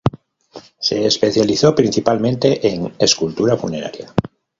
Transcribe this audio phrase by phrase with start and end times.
[0.79, 4.11] Se especializó principalmente en escultura funeraria.